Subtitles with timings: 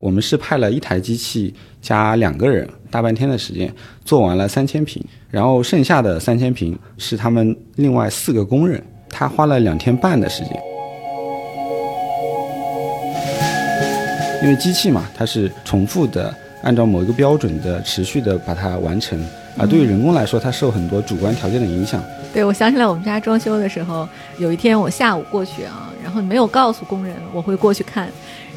[0.00, 1.52] 我们是派了一台机器
[1.82, 3.72] 加两个人，大半天的时间
[4.04, 8.80] 做完了三千瓶，然后剩下的三千瓶是他们另外四个工人，
[9.10, 10.52] 他花了两天半的时间。
[14.40, 19.20] 因为机器嘛，它是重复的，按照某一个标准的持续的把它完成，
[19.58, 22.00] 而对于人工来说，它受很多主观条件的影响。
[22.32, 24.08] 对，我想起来我们家装修的时候，
[24.38, 28.08] 有一天我下午过去啊，然后没有告诉工人我会过去看，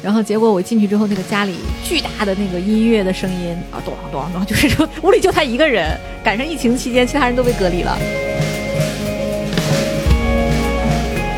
[0.02, 7.96] 然后结果我进去之后，那个家里巨大的那个音乐的声音啊，咚咚咚，就是说屋里就他一个人，赶上疫情期间，其他人都被隔离了。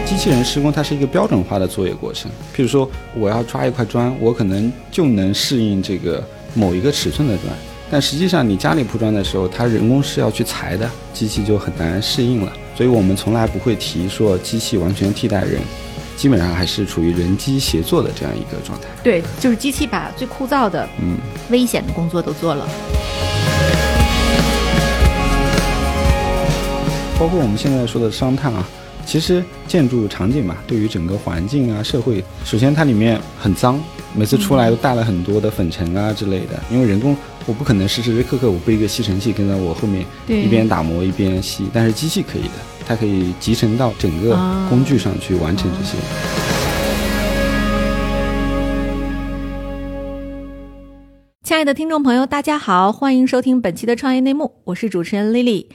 [0.07, 7.53] 机器人施工它是一个标准化的作业过程，譬如说我要抓一块砖，我可能就能适应这个某一个尺寸的砖，
[7.91, 12.51] 但实际上你家里铺砖的时候，它人工是要去裁的，机器就很难适应了。
[12.75, 15.61] 所以我们从来不会提说机器完全替代人，
[16.17, 18.87] 基本上还是处于人机协作的这样一个状态。
[19.03, 21.17] 对，就是机器把最枯燥的、嗯，
[21.51, 22.69] 危险的工作都做了。
[27.19, 28.67] 包括我们现在说的商探啊。
[29.07, 33.79] 其实建筑场景嘛，对于整个环境啊、社会，首先它里面很脏，
[34.15, 36.59] 每次出来都带了很多的粉尘啊之类的。
[36.71, 41.69] 因为人工，我不可能时时刻刻我背一个吸尘器跟在我后面，一边打磨一边吸。
[41.71, 42.49] 但是机器可以的，
[42.87, 44.37] 它可以集成到整个
[44.69, 45.97] 工具上去完成这些。
[51.43, 55.67] 亲爱的听众朋友，大家好，欢迎收听本期的创业内幕，我是主持人 Lily。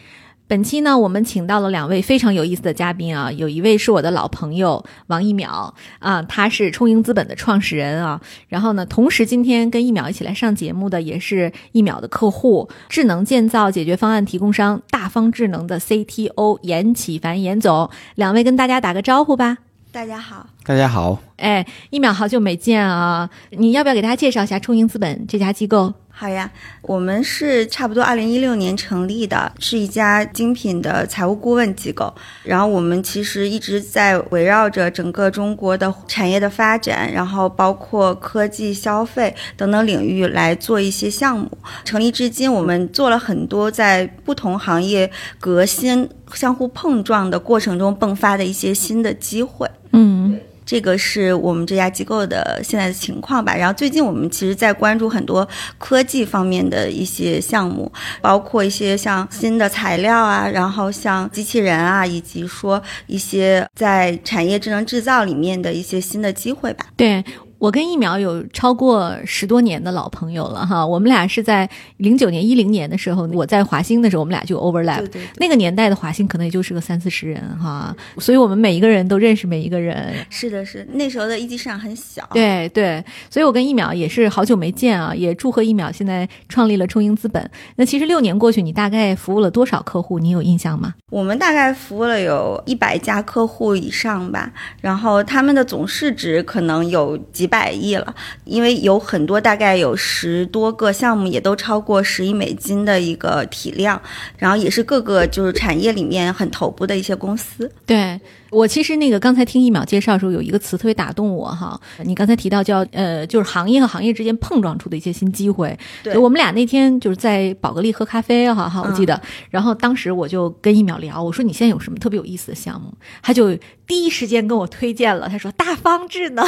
[0.49, 19.59] 本期呢，我们请到了两位非常有意思的嘉宾啊，有一位是我的老朋友王一淼啊，他是充盈资本的创始人啊，然后呢，同时今天跟一淼一起来上节目的也是一淼的客户，智能建造解决方案提供商大方智能的 CTO 严启凡严总，两位跟大家打个招呼吧。
[19.91, 25.93] 大家好，大家好，哎，一淼好久没见啊，你要不要给大家介绍一下充盈资本这家机构？
[26.19, 32.13] 好呀，我们是差不多二零一六年成立的，是一家精品的财务顾问机构。
[32.43, 41.49] 然后我们其实一直在围绕着整个中国的产业的发展，然后包括科技、消费等等领域来做一些项目。
[41.85, 45.09] 成立至今，我们做了很多在不同行业
[45.39, 49.65] 革新、相互碰撞的过程中迸发的一些新的机会。
[49.93, 50.37] 嗯。
[50.69, 53.55] 这个是我们这家机构的现在的情况吧。
[53.55, 55.47] 然后最近我们其实在关注很多
[55.79, 57.91] 科技方面的一些项目，
[58.21, 66.85] 包括一些像新的材料啊，然后像机器人啊，以及说一些在产业智能制造里面的一些新的机会吧。
[66.95, 67.25] 对。
[67.59, 75.05] 我跟疫苗有超过十多年的老朋友了哈，我们俩是在零九年、一零年的时候，我在华兴的时候，我们俩就 overlap。
[75.35, 80.15] 那个年代的华兴可能也就是个三四十人哈，所以我们每一个人都认识每一个人。
[80.29, 82.25] 是的，是那时候的一级市场很小。
[82.31, 87.51] 对对，所以我跟疫苗也是好久没见啊，也祝贺疫苗现在创立了充盈资本。
[87.75, 90.17] 那其实六年过去，你大概服务了多少客户？
[90.17, 90.93] 你有印象吗？
[91.09, 94.49] 我们大概服务了有一百家客户以上吧，
[94.79, 97.48] 然后他们的总市值可能有几。
[97.49, 98.15] 百亿了，
[98.45, 104.01] 因为有很多，大概有十多个项目，也都超过十亿美金的一个体量，
[104.37, 107.69] 然后也是各个就是产业里面很头部的一些公司。
[107.85, 108.19] 对。
[108.51, 111.79] 我其实那个刚才听一秒介绍的时候，有一个词特别打动我哈。
[112.03, 115.77] 你刚才提到叫呃，就是行业和行业之间碰撞出的一些新机会。
[116.01, 119.21] 对，我们俩那天就是在宝格丽喝咖啡哈哈，我记得。
[119.51, 122.91] 然后当时我就跟一秒聊，我说你现在有什么特别有意思的项目？
[123.21, 123.55] 他就
[123.85, 126.43] 第一时间跟我推荐了，他说大方智能。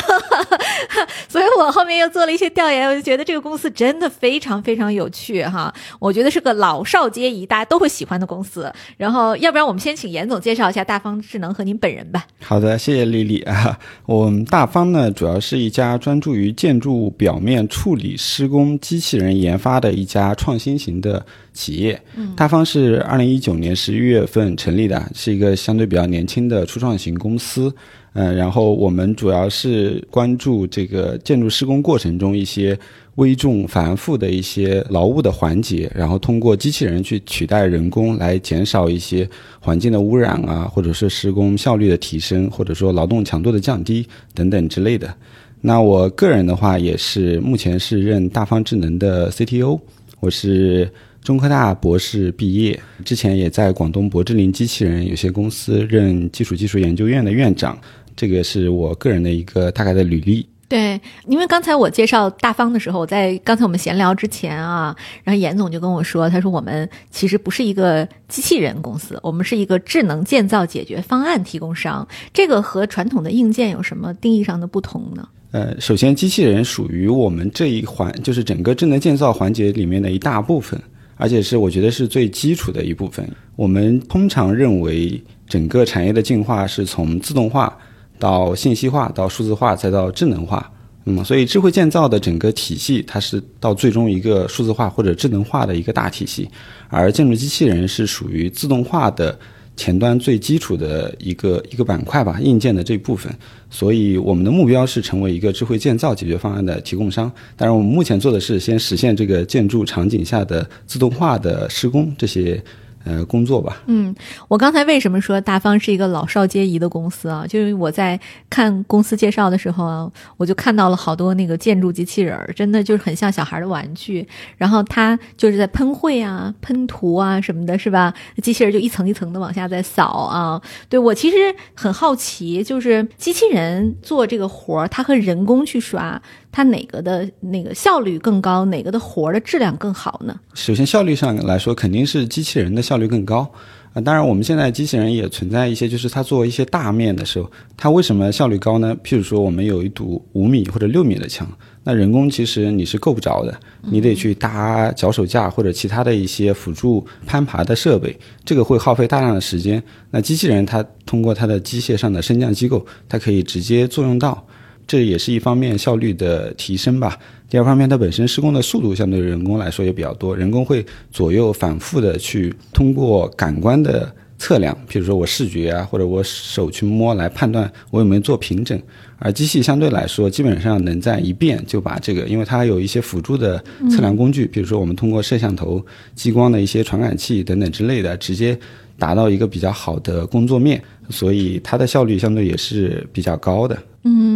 [1.30, 5.72] 所以我后面又做了一些调研，我就觉得这个公司真的非常非常有趣哈。
[6.00, 8.74] 我觉得是个老少皆宜，大家都会喜欢的公司。
[8.98, 11.92] 然后要不然我们先请严总介绍一下大方智能和您本。
[11.92, 13.78] 人吧，好的，谢谢丽丽啊。
[14.08, 22.00] 我们大方呢，主要是一家专注于建筑物表面处理施工机器人研发的一家创新型的企业。
[22.36, 27.74] 大方是二零一九年十一月份成立的，是一个相对比较年轻的初创型公司。
[28.14, 32.78] 嗯，然后我们主要是关注这个建筑施工过程中一些。
[33.16, 45.14] 危重繁复的一些劳务的环节，然后通过机器人去取代人工，来减少一些环境的污染啊，或者是施工效率的提升，或者说劳动强度的降低等等之类的。
[45.60, 49.78] 那我个人的话，也是目前是任大方智能的 CTO，
[50.22, 50.90] 我是
[51.24, 57.78] 中科大博士毕业，之前也在广东博智林机器人有限公司任基础技术研究院的院长，
[58.16, 60.48] 这个是我个人的一个大概的履历。
[60.68, 72.08] 对，因为刚才我介绍大方的时候，在刚才我们闲聊之前啊，然后严总就跟我说，他说我们其实不是一个机器人公司，我们是一个智能建造解决方案提供商。
[72.34, 75.28] 这个和传统的硬件有什么定义上的不同呢？
[75.52, 80.82] 呃，首先，机器人属于我们这一环，就是整个智能建造环节里面的一大部分，
[81.22, 83.24] 而且是我觉得是最基础的一部分。
[83.56, 87.78] 我们通常认为，整个产业的进化是从自动化
[88.18, 90.72] 到信息化，到数字化，再到智能化。
[91.06, 96.50] 嗯，所以智慧建造的整个体系，它是到最终一个数字化或者智能化的一个大体系，
[96.90, 99.38] 而建筑机器人是属于自动化的。
[99.82, 103.34] 前端最基础的一个一个板块吧，硬件的这部分，
[103.72, 107.32] 所以我们的目标是成为一个智慧建造解决方案的提供商。
[107.58, 112.64] 当然，我们目前做的是先实现这个建筑场景下的自动化的施工这些。
[113.04, 113.82] 呃，工作吧。
[113.88, 114.14] 嗯，
[114.48, 117.46] 我刚才为什么说大方是一个老少皆宜的公司啊？
[117.48, 118.20] 就是我在
[118.50, 124.28] 看公司介绍的时候啊，我就看到了好多那个建筑机器人，真的就是很像小孩的玩具。
[124.58, 128.14] 然后它就是在喷绘啊、喷涂啊什么的，是吧？
[128.42, 130.62] 机器人就一层一层的往下在扫啊。
[130.88, 131.38] 对我其实
[131.74, 136.22] 很好奇，就是机器人做这个活儿，它和人工去刷。
[136.52, 138.66] 它哪个的那个效率更高？
[138.66, 140.38] 哪个的活儿的质量更好呢？
[140.54, 143.50] 首先，效率上来说，肯定是机器人的效率更高
[143.94, 144.02] 啊。
[144.02, 148.96] 当然，我们现在机器人也存在一些，就是它做一些大面的时候，它为什么效率高呢？
[149.02, 151.48] 譬如说，我们有一堵五米或者六米的墙，
[151.86, 158.14] 那人工其实你是够不着的，你得去搭脚手架或者其他的一些辅助攀爬的设备，
[158.44, 159.82] 这个会耗费大量的时间。
[160.10, 164.46] 那机器人它通过它的机械上的升降机构，它可以直接作用到。
[164.92, 167.18] 这也是一方面效率的提升吧。
[167.50, 178.78] 第二方面，它本身施工的速度相对人工来说也比较多，人工会左右反复的去通过感官的测量，比如说我视觉啊，或者我手去摸来判断我有没有做平整。
[179.18, 185.82] 而机器相对来说，基本上能在一遍就把这个，因为它有一些辅助的测量工具，比如说我们通过摄像头、
[186.14, 188.60] 激光的一些传感器等等之类的，直接
[189.00, 193.78] 达到一个比较好的工作面，所以它的效率相对也是比较高的。
[194.04, 194.31] 嗯，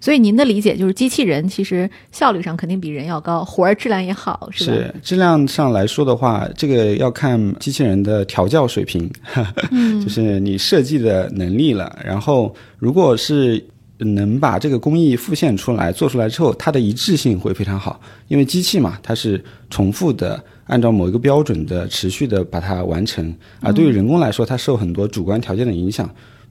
[0.00, 4.72] 所以您的理解就是，机器人其实效率上肯定比人要高，活儿质量也好，是吧？
[4.72, 9.10] 是质量上来说的话，这个要看机器人的调教水平，
[10.02, 11.98] 就是你设计的能力了。
[12.04, 13.62] 然后，如果是
[13.98, 26.08] 能把这个工艺复现出来，做出来之后，它的一致性会非常好，因为机器嘛，它是重复的按照某一个标准的持续的把它完成，而对于人工来说，它受很多主观条件的影响。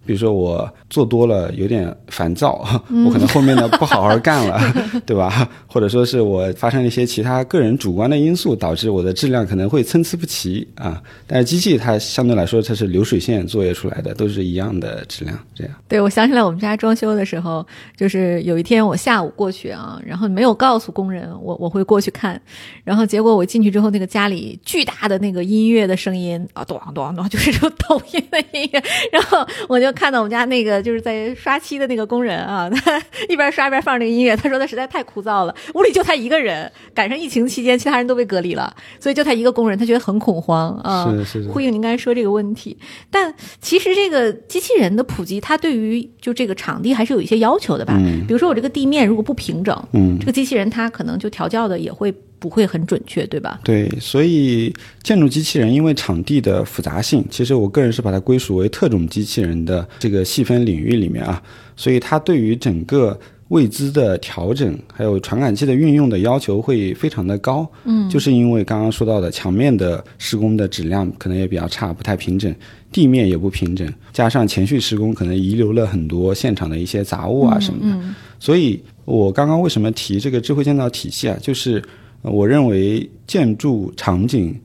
[0.10, 2.66] 比如说我做多了有点烦躁，
[3.06, 4.60] 我可能后面呢不好好干了，
[5.06, 5.48] 对吧？
[5.68, 11.00] 或者说是我发生了一些其他个人主观的因素，导致我的质量可能会参差不齐啊。
[11.28, 15.38] 但是机器它相对来说它是流水线作业出来的，都是一样的质量。
[15.54, 15.72] 这样。
[15.88, 17.64] 对，我想起来我们家装修的时候，
[17.96, 22.42] 就是有一天我下午过去啊，然后没有告诉工人我我会过去看，
[22.84, 29.94] 然后结果我进去之后，那个家里巨大的那个音乐的声音啊，咚咚咚， 就是这种抖音的音乐，然后我就。
[30.00, 34.34] 看到我们家那个就是在刷漆的那个工人啊， 他一边刷一边放那个音乐。
[34.34, 41.12] 他说他实在太枯燥了，屋里就他一个人，赶上疫情期间，其他人都被隔离了，所以就他一个工人，他觉得很恐慌啊。
[41.12, 41.50] 是是是。
[41.50, 42.78] 呼应您刚才说这个问题，
[43.12, 47.94] 但其实这个机器人的普及，它对于就这个场地还是有一些要求的吧？
[48.00, 48.26] 嗯。
[48.26, 52.14] 比如说我这个地面如果不平整，嗯，这个机器人它可能就调教的也会。
[52.40, 53.60] 不会很准确，对吧？
[53.66, 61.44] 对，所以建筑机器人因为场地的复杂性，其实我个人是把它归属为特种机器人的这个细分领域里面啊，
[61.76, 63.20] 所以它对于整个
[63.50, 67.70] 位姿的调整，还有传感器的运用的要求会非常的高。
[67.84, 72.56] 嗯，就是因为刚刚说到的墙面的施工的质量可能也比较差，不太平整，
[72.92, 78.02] 地面也不平整，加上前续施工可能遗留了很多现场的一些杂物啊什么的，
[78.40, 81.84] 所以我刚刚为什么提这个智慧建造体系啊，就是。
[82.22, 84.60] 我认为建筑场景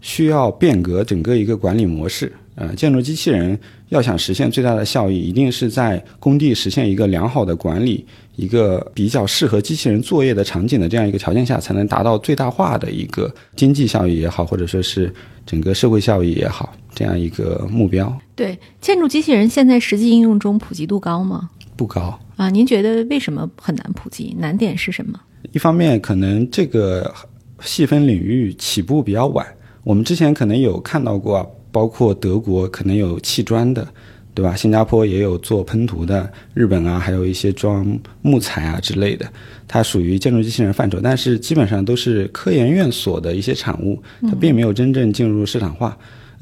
[0.00, 2.32] 需要变革整个一个管理模式。
[2.56, 3.58] 呃，建筑机器人
[3.88, 8.06] 要想实现最大的效益，一定是在工地实现一个良好的管理，
[8.36, 15.12] 一个比较适合机器人作业的场景的这样一个条件下，才能达到最大化的一个经济效益也好，或者说是
[15.44, 18.16] 整个社会效益也好，这样一个目标。
[18.36, 21.50] 对，建筑机器人现在实际应用中普及度高吗？
[21.74, 22.48] 不高啊。
[22.50, 24.32] 您觉得为什么很难普及？
[24.38, 25.18] 难点是什么？
[25.54, 27.14] 一方面，可能这个
[27.60, 29.46] 细分领域起步比较晚。
[29.84, 33.86] 我们之前可能有看到过，包括德国可能有砌砖的，
[34.34, 34.56] 对吧？
[34.56, 39.24] 新加坡也有做喷涂的，日本啊，还有一些装木材啊之类的，
[39.68, 45.96] 它属于建筑机器人范畴，但是基本上都是科研院所的一些产物，它并没有真正进入市场化。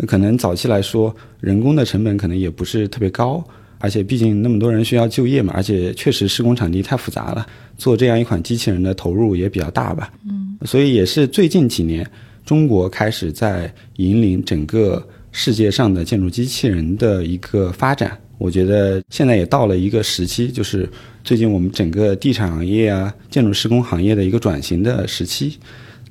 [0.07, 3.45] 可能早期来说，人工的成本可能也不是特别高。
[3.83, 7.45] 而且毕竟那么多人需要就业嘛，而且确实施工场地太复杂了，
[7.77, 10.12] 做这样一款机器人的投入也比较大吧。
[10.25, 12.09] 嗯，所以也是最近几年，
[12.47, 18.17] 中国开始在引领整个世界上的建筑机器人的一个发展。
[18.39, 20.89] 我觉得现在也到了一个时期，就是
[21.25, 25.59] 最近我们整个地产行业啊、建筑施工行业的一个转型的时期。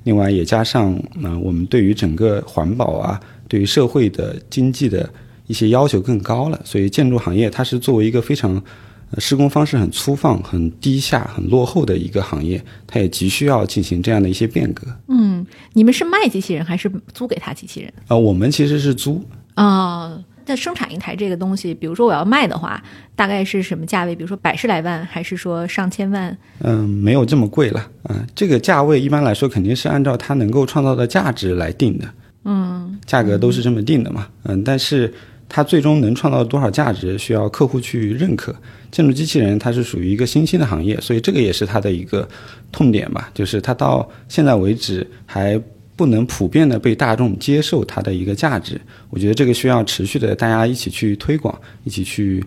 [0.04, 5.08] 另外也加上呢、我们对于整个环保啊、对于社会的经济的
[5.52, 8.54] 一些要求更高了，所以建筑行业它是作为一个非常
[9.10, 14.86] 呃施工方式很粗放、很低下、很落后的一个行业，它也急需要进行这样的一些变革。
[15.08, 17.92] 嗯，你们是卖机器人还是租给他机器人？
[18.08, 19.22] 呃，我们其实是租，
[19.54, 22.82] 啊、那生产一台这个东西，比如说我要卖的话，
[23.14, 24.16] 大概是什么价位？
[24.16, 26.34] 比如说百十来万，还是说上千万？
[26.60, 27.86] 嗯，没有这么贵了。
[28.08, 32.06] 嗯、这个价位一般来说肯定是按照它能够创造的价值来定的。
[32.44, 34.26] 嗯，价格都是这么定的嘛。
[34.42, 35.14] 嗯，但是
[35.54, 38.56] 它最终能创造多少价值，需要客户去认可。
[38.90, 42.26] 建筑机器人它是属于一个新兴的行业，所以这个也是它的一个
[42.72, 45.60] 痛点吧，就是它到现在为止还
[45.94, 48.80] 不能普遍的被大众接受它的一个价值。
[49.10, 51.54] 我觉得这个需要持续的大家一起去推广，
[51.84, 52.42] 一起去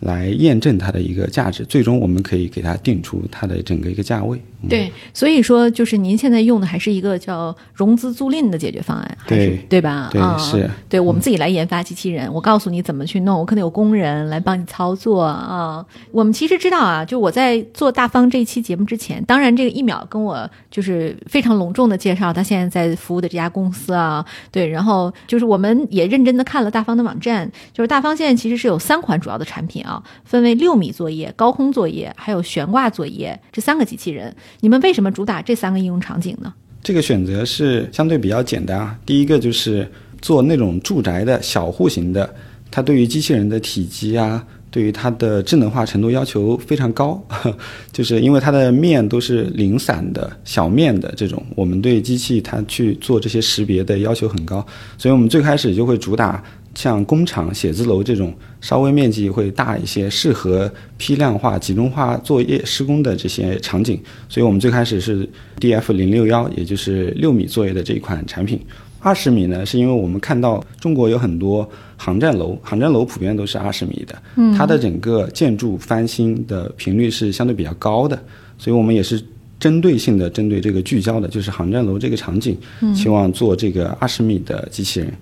[0.00, 4.36] 来验证它的一个价值，最终我们可以给它定出它的整个一个价位。
[4.60, 10.08] 嗯对，所以说就是您现在用的还是一个叫融资租赁的解决方案，还是对对吧？
[10.10, 15.86] 对啊是对我们自己来研发机器人，我告诉你怎么去弄，我可能有工人来帮你操作啊。
[16.10, 34.34] 我们其实知道啊，就我在做大方这一期节目之前，当然这个一秒跟我就是非常隆重的介绍他现在在服务的这家公司啊，对，然后就是我们也认真的看了大方的网站，就是大方现在其实是有三款主要的产品啊，分为六米作业、高空作业还有悬挂作业这三个机器人。
[34.60, 36.52] 你们为什么主打这三个应用场景呢？
[36.82, 38.98] 这个选择是相对比较简单啊。
[39.04, 39.90] 第一个就是
[40.22, 42.32] 做那种住宅的小户型的，
[42.70, 47.22] 它对于机器人的体积啊，对于它的智能化程度要求非常高，
[47.92, 54.64] 就是因为它的面都是零散的小面的这种，我们对机器它去做这些识别的要求很高，
[54.96, 56.42] 所以我们最开始就会主打
[56.74, 64.00] 像工厂、写字楼这种稍微面积会大一些，适合批量化、集中化作业施工的这些场景。
[64.28, 65.28] 所以我们最开始是
[65.60, 68.60] DF 零六幺，也就是六米作业的这一款产品。
[69.00, 78.20] 二十米呢，是因为我们看到中国有很多航站楼，航站楼普遍都是二十米的，嗯，它的整个建筑翻新的频率是相对比较高的，
[78.58, 79.22] 所以我们也是
[79.60, 82.58] 针对性的针对这个聚焦的，就是航站楼这个场景，
[82.92, 85.12] 希望做这个二十米的机器人。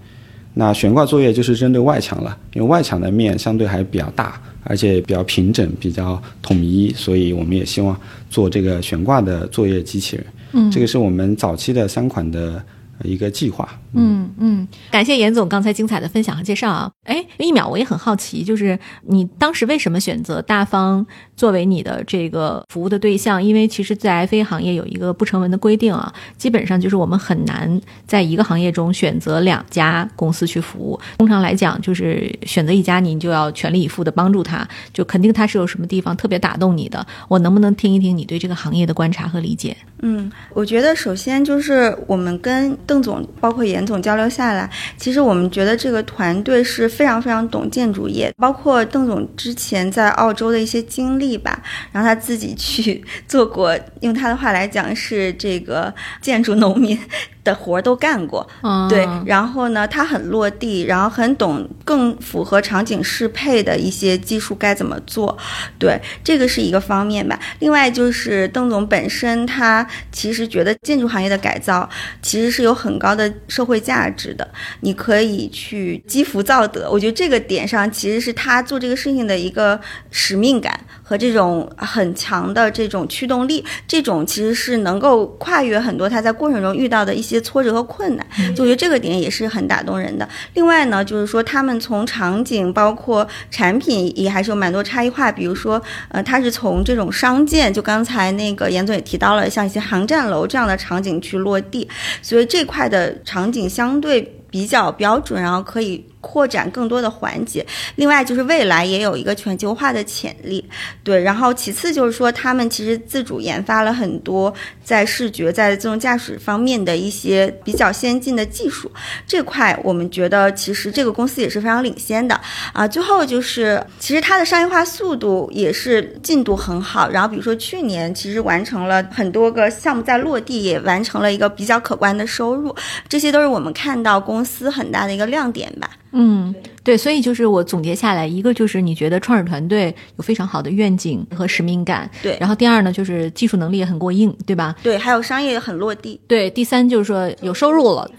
[0.58, 7.94] 那悬挂作业就是针对外墙了，因为外墙的面相对还比较大，而且比较平整、比较统一，所以我们也希望
[8.30, 10.24] 做这个悬挂的作业机器人。
[10.52, 12.64] 嗯，这个是我们早期的三款的呃
[13.02, 13.68] 一个计划。
[13.94, 16.90] 嗯嗯，感谢严总刚才精彩的分享和介绍啊！
[17.04, 23.42] 哎，一秒我也很好奇，就是你当时为什么选择大方作为你的这个服务的对象？
[23.42, 31.00] 因为其实，在 FA 行业有一个不成文的规定啊，基本上就是我们很难在一个行业中选择两家公司去服务。
[31.16, 37.06] 通常来讲，就是选择一家，你就要全力以赴的帮助他，就肯定他是有什么地方特别打动你的。
[37.28, 39.74] 我能不能听一听你对这个行业的观察和理解？
[40.02, 51.62] 嗯，我觉得首先就是我们跟邓总包括严总交流下来，其实我们觉得这个团队是非常非常懂建筑业，包括邓总之前在澳洲的一些经历吧，
[51.92, 56.98] 然后他自己去做过，用他的话来讲是这个建筑农民。
[57.46, 65.38] 的活儿都干过，嗯，对，然后呢，他很落地，然后很懂更符合场景适配的一些技术该怎么做，
[65.78, 67.38] 对，这个是一个方面吧。
[67.60, 71.88] 另外就是邓总本身，他其实觉得建筑行业的改造
[72.20, 74.46] 其实是有很高的社会价值的，
[74.80, 76.88] 你可以去积福造德。
[76.90, 79.80] 我觉得这个点上其实是他做这个事情的一个
[80.10, 80.78] 使命感
[81.08, 88.26] 和这种很强的这种驱动力，这种其实是能够跨越很多他在过程中遇到的一些挫折和困难。
[88.56, 90.28] 就我觉得这个点也是很打动人的。
[90.54, 101.88] 另外呢，就是说他们从场景包括产品也还是有蛮多差异化，比如说，呃，它是从这种商建，就刚才那个严总也提到了，像一些航站楼这样的场景去落地，
[102.20, 104.20] 所以这块的场景相对
[104.50, 106.04] 比较标准，然后可以。
[106.26, 107.64] 扩展更多的环节，
[107.94, 110.64] 另外就是未来也有一个全球化的潜力，
[111.04, 111.22] 对。
[111.22, 114.52] 然后其次就是说，他们其实自主研发了很多
[114.82, 118.90] 在视觉、在自动驾驶方面的一些比较先进的技术，
[119.24, 122.38] 这块我们觉得其实这个公司也是非常领先的
[122.72, 122.88] 啊。
[122.88, 127.08] 最后就是，其实它的商业化速度也是进度很好。
[127.08, 132.74] 然后比如说去年其实完成了很多个项目在落地，也完成了一个比较可观的收入，
[133.08, 135.88] 这些都是我们看到公司很大的一个亮点吧。
[136.18, 142.36] 嗯，对，所以就是我总结下来，一个就是你觉得创始团队有非常好的愿景和使命感，对。
[142.40, 144.74] 然后第二呢，就是技术能力也很过硬，对吧？
[144.82, 146.18] 对，还有商业也很落地。
[146.26, 148.10] 对，第三就是说有收入了。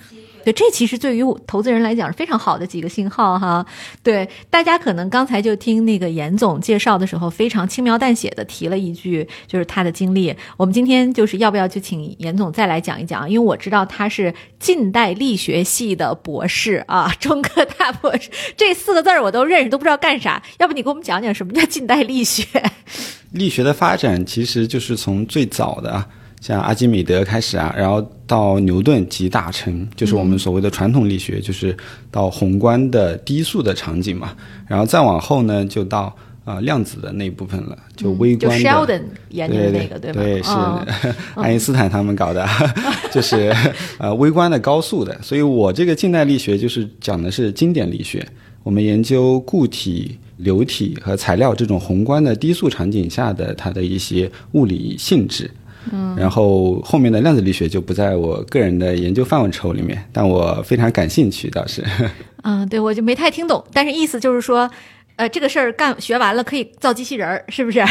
[0.47, 3.65] 对，这其实对于投资人来讲是非常好的几个信号哈。
[4.01, 10.33] 对，大家可能刚才就听那个严总介绍的时候，非常轻描淡写的提了一句，就是他的经历。
[10.55, 13.29] 我们今天就是要不要就请严总再来讲一讲？
[13.29, 20.41] 因为我知道他是近代力学系的博士啊， 中科大博士，这四个字儿我都认识，都不知道干啥。
[20.59, 22.45] 要不你给我们讲讲什么叫近代力学？
[23.31, 26.07] 力学的发展其实就是从最早的啊，
[26.47, 31.75] 像阿基米德开始啊，然后到牛顿集大成，就是我们所谓的传统力学，就是
[32.09, 34.33] 到宏观的低速的场景嘛。
[34.65, 38.63] 然后再往后呢，就到啊量子的那一部分了，就微观的。
[38.63, 39.01] 就 Sheldon
[39.31, 40.21] 研究的那个，对吧？
[40.23, 42.47] 对，是 爱因斯坦他们搞的，
[43.11, 43.53] 就是
[43.97, 45.21] 呃微观的高速的。
[45.21, 48.25] 所以我这个近代力学就是讲的是经典力学，
[48.63, 50.17] 我们研究固体。
[50.37, 55.49] 流体和材料这种宏观的低速场景下的它的一些物理性质，
[55.91, 61.83] 嗯，然后后面的量子力学就不在我个人的研究范围抽里面，但我非常感兴趣，倒是。
[62.43, 64.69] 嗯，对，我就没太听懂，但是意思就是说，
[65.15, 67.83] 呃，这个事儿干学完了可以造机器人儿，是不是？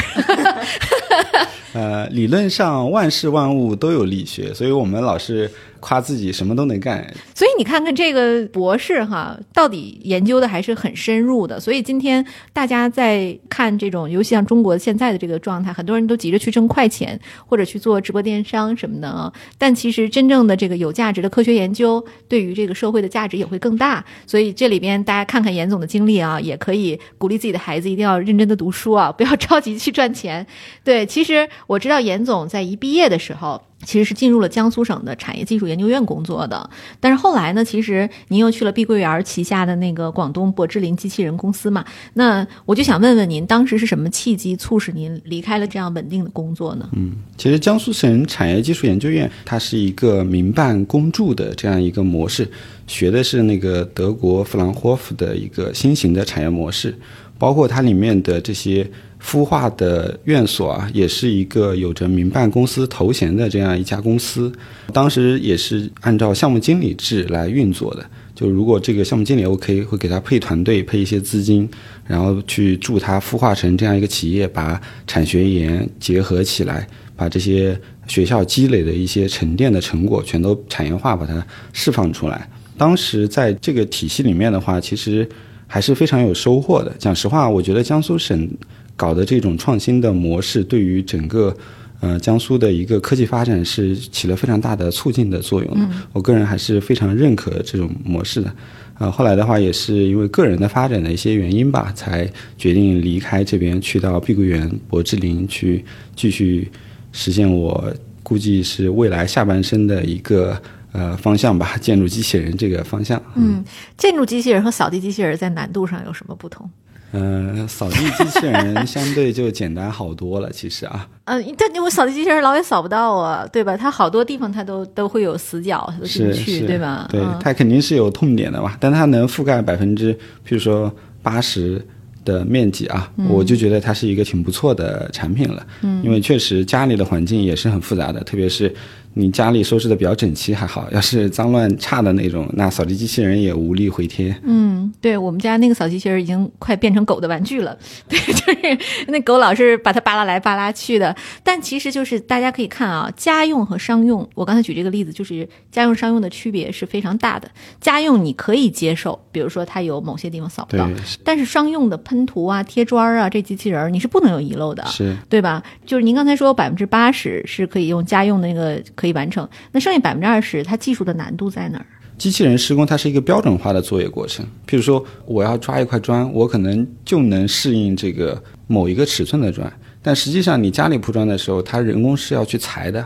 [1.74, 5.50] 呃，理论上万事万物都有力学，所以我们老是。
[5.80, 11.60] 夸自己什么都能干，所以你看看这个博士哈，到底研究的还是很深入的。
[11.60, 19.32] 所以今天大家在看这种，尤其像中国现在的这个状态，很多人都急着去挣快钱，或者去做直播电商什么的啊。
[19.58, 24.04] 但其实真正的这个有价值的科学研究，对于这个社会的价值也会更大。
[24.26, 30.46] 所以这里边大家看看严总的经历啊，也可以鼓励自己的孩子一定要认真的读书啊，不要着急去赚钱。
[30.82, 33.62] 对，其实我知道严总在一毕业的时候。
[33.84, 36.68] 其实是进入了江苏省的产业技术研究院工作的，
[36.98, 41.84] 但是后来呢，其实您又去了碧桂园旗下的那个广东博智林机器人公司嘛。
[42.14, 46.88] 那我就想问问您，当时是什么契机促使您离开了这样稳定的工作呢？
[46.92, 52.48] 嗯，其实江苏省产业技术研究院它是一个民办公助的这样一个模式，
[52.86, 56.98] 学的是那个德国弗兰霍夫的一个新型的产业模式，
[57.38, 58.90] 包括它里面的这些。
[59.26, 64.52] 孵化的院所啊，也是一个有着民办公司头衔的这样一家公司。
[64.92, 68.06] 当时也是按照项目经理制来运作的。
[68.36, 71.68] 就如果这个项目经理 OK，会给他配团队、配一些资金，
[72.06, 76.86] 然后去助他孵化成这样一个企业，把产学研结合起来，
[77.16, 82.48] 把这些学校积累的一些沉淀的成果全都产业化，把它释放出来。
[82.78, 85.28] 当时在这个体系里面的话，其实
[85.66, 86.94] 还是非常有收获的。
[86.98, 88.48] 讲实话，我觉得江苏省。
[88.96, 91.54] 搞的这种创新的模式，对于整个
[92.00, 95.86] 呃江苏的一个科技发展是起了非常大的促进的作用的。
[96.12, 98.52] 我个人还是非常认可这种模式的。
[98.98, 106.66] 啊，后来的话也是因为个人的发展的一些原因吧，才决定离开这边，去到碧桂园博智林去继续
[107.12, 110.58] 实现我估计是未来下半生的一个
[110.92, 113.22] 呃方向吧，建筑机器人这个方向。
[113.34, 113.62] 嗯，
[113.98, 116.66] 建筑机器人和扫地机器人在难度上有什么不同？
[117.12, 121.08] 嗯，扫地机器人相对就简单好多了，其实啊。
[121.24, 123.76] 嗯，但因为扫地机器人老也扫不到啊，对吧？
[123.76, 127.08] 它好多地方它都都会有死角，它都进不去，对吧？
[127.10, 130.92] 对，它肯定是有痛点的嘛，但它能覆盖百分之，譬如说
[131.22, 131.80] 八十
[132.24, 135.66] 的面积啊，我就觉得它是一个挺不错的产品了。
[135.82, 138.74] 嗯，因为确实家里的环境也是很复杂的，特别是。
[139.18, 144.38] 你家里收拾的比较整齐还好，要是脏乱差的那种，那扫地机器人也无力回天。
[144.44, 147.74] 嗯，对我们家那个扫地机器人已经快变成狗的玩具了，
[148.06, 151.16] 对，就是那狗老是把它扒拉来扒拉去的。
[151.42, 157.50] 但其实就是大家可以看啊，家用和商用，我刚才举这个例子，就是家用商用的区别是非常大的。
[157.80, 160.86] 家用你可以接受，比如说它有某些地方扫不到，
[161.24, 165.62] 但是商用的喷涂啊、贴砖啊，这机器人你是不能有遗漏的，是对吧？
[165.86, 169.05] 就是您刚才说百分之八十是可以用家用的那个可。
[169.06, 171.86] 可以完成，那剩下百分之二十，它技术的难度在哪儿？
[172.18, 174.44] 机器人施工它是一个标准化的作业过程。
[174.66, 183.00] 譬如说，我要抓一块砖，我可能就能适应这个某一个尺寸的砖，但实际上你家里铺砖的时候，它人工是要去裁的。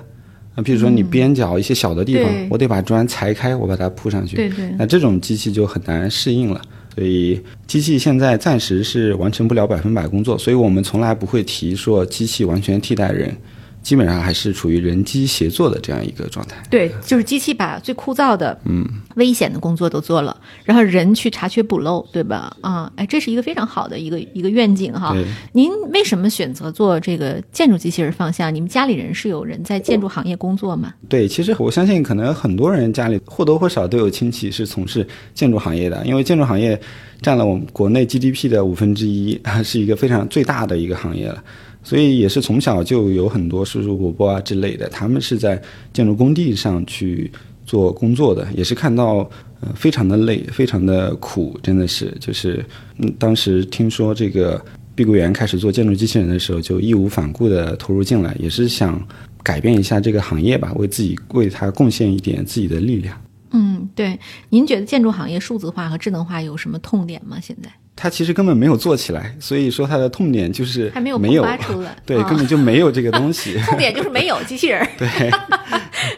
[0.55, 4.37] 啊，譬如说你边角一些小的地方，我得把砖裁开，我把它铺上去。
[4.37, 4.75] 对对。
[4.79, 6.63] 那这种机器就很难适应了，
[6.95, 13.37] 所以机器现在暂时是完成不了百分百工作，所以我们从来不会提说机器完全替代人。
[13.83, 16.57] 基本上还是处于人机协作的这样一个状态。
[16.71, 22.55] 对，就是机器把最枯燥的、嗯，危险的工作都做了，然后人去查缺补漏，对吧？
[22.61, 25.17] 啊，哎，这是一个非常好的一个一个愿景哈。
[25.53, 28.55] 您为什么选择做这个建筑机器人方向？
[28.55, 30.93] 你们家里人是有人在建筑行业工作吗？
[31.09, 36.79] 对，其实我相信，可能很多人家里或多或少都有亲戚是从事建筑行业的，因为建筑行业
[37.23, 41.43] 占了我们国内 GDP 的五分之一，是一个非常最大的一个行业了。
[41.83, 45.61] 所以也是从小就有很多叔叔伯伯啊之类的，他们是在
[45.93, 47.31] 建筑工地上去
[47.65, 49.29] 做工作的，也是看到
[49.61, 52.65] 呃非常的累，非常的苦，真的是就是
[52.99, 54.63] 嗯，当时听说这个
[54.95, 59.03] 碧桂园开始做建筑机器人的时候，就义无反顾的投入进来，也是想
[59.43, 63.19] 改变一下这个行业吧，为自己为它贡献一点自己的力量。
[63.53, 64.19] 嗯，对，
[64.51, 67.39] 您觉得建筑行业数字化和智能化有什么痛点吗？
[67.41, 67.71] 现在
[68.03, 73.59] 它其实根本没有做起来，所以说它的痛点就是还没有出来 对，啊根本就没有这个东西。
[73.69, 74.89] 痛点就是没有 机器人。
[74.97, 75.31] 对，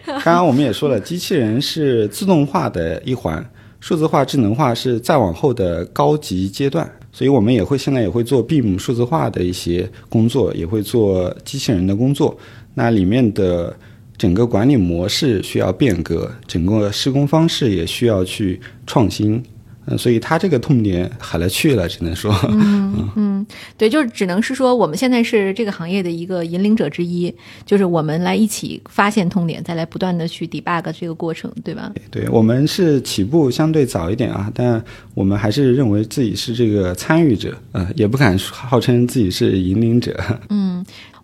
[0.07, 3.45] 刚刚我们也说了，机器人是自动化的一环，
[3.81, 12.39] 数字化、智能化是再往后的高级阶段，所以我们也会现在也会做 BIM 数字化的一些工作，也会做机器人的工作。
[12.75, 13.77] 那里面的
[14.17, 19.43] 整个管理模式需要变革，整个施工方式也需要去创新。
[19.87, 23.45] 嗯，所以它这个痛点海了去了，只能说嗯。
[23.77, 27.35] 对，就是只能是说，我们现在是这个行业的一个引领者之一，
[27.67, 31.93] 就是我们来一起发现痛点，再来不断的去 debug 这个过程，对吧？
[32.11, 34.83] 对我们是起步相对早一点啊，但
[35.15, 40.17] 我们还是认为自己是这个参与者，呃，也不敢号称自己是引领者。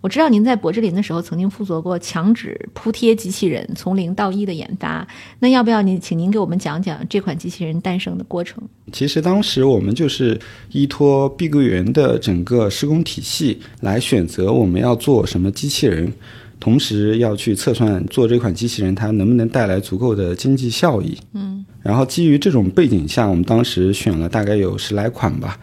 [0.00, 5.06] 我知道您在柏芝林的时候曾经负责过墙纸铺贴机器人从零到一的研发，
[5.40, 8.62] 那要不要您请您给我们讲讲这款机器人诞生的过程？
[8.92, 10.38] 其实当时我们就是
[10.72, 16.12] 依托碧桂园的整个施工体系来选择我们要做什么机器人，
[16.60, 21.18] 同时要去测算做这款机器人它能不能带来足够的经济效益。
[21.34, 25.58] 嗯，然后基于这种背景下，我们当时选了大概有十来款吧。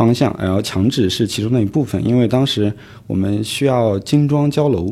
[0.00, 2.72] 方向，然后墙纸是其中的一部分，因为当时
[3.06, 4.90] 我们需要精装交楼，